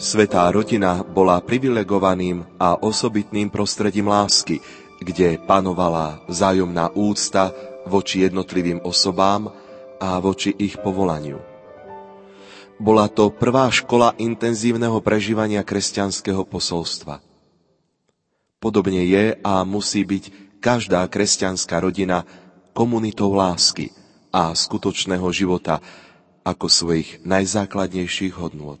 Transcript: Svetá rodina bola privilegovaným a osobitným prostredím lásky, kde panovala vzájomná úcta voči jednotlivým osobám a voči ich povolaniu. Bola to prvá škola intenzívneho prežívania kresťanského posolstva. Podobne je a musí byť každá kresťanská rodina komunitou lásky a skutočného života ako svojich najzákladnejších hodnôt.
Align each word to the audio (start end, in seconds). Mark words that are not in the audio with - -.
Svetá 0.00 0.48
rodina 0.48 1.04
bola 1.04 1.44
privilegovaným 1.44 2.56
a 2.56 2.80
osobitným 2.80 3.52
prostredím 3.52 4.08
lásky, 4.08 4.56
kde 4.96 5.36
panovala 5.44 6.24
vzájomná 6.24 6.96
úcta 6.96 7.52
voči 7.84 8.24
jednotlivým 8.24 8.80
osobám 8.80 9.52
a 10.00 10.16
voči 10.16 10.56
ich 10.56 10.80
povolaniu. 10.80 11.36
Bola 12.80 13.12
to 13.12 13.28
prvá 13.28 13.68
škola 13.68 14.16
intenzívneho 14.16 15.04
prežívania 15.04 15.60
kresťanského 15.60 16.48
posolstva. 16.48 17.20
Podobne 18.56 19.04
je 19.04 19.36
a 19.36 19.68
musí 19.68 20.08
byť 20.08 20.56
každá 20.64 21.04
kresťanská 21.12 21.76
rodina 21.76 22.24
komunitou 22.72 23.36
lásky 23.36 23.92
a 24.32 24.48
skutočného 24.56 25.28
života 25.28 25.84
ako 26.40 26.72
svojich 26.72 27.20
najzákladnejších 27.20 28.32
hodnôt. 28.40 28.80